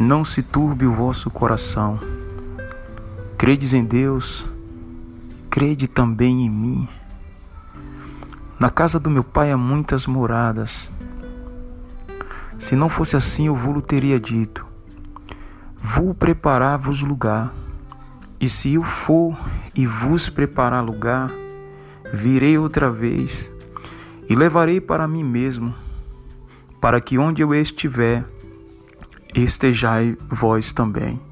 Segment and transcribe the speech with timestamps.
[0.00, 2.00] não se turbe o vosso coração.
[3.36, 4.48] Credes em Deus,
[5.50, 6.88] crede também em mim.
[8.58, 10.90] Na casa do meu pai há muitas moradas.
[12.58, 14.64] Se não fosse assim, eu vou teria dito:
[15.76, 17.52] Vou preparar-vos lugar.
[18.40, 19.38] E se eu for
[19.74, 21.30] e vos preparar lugar,
[22.10, 23.52] virei outra vez
[24.30, 25.74] e levarei para mim mesmo,
[26.80, 28.24] para que onde eu estiver,
[29.34, 31.29] estejai vós também.